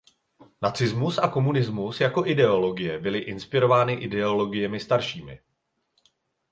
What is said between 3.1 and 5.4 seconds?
inspirovány ideologiemi staršími.